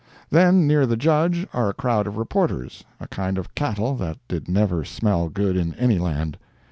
[0.31, 4.83] Then, near the Judge are a crowd of reporters—a kind of cattle that did never
[4.83, 6.39] smell good in any land.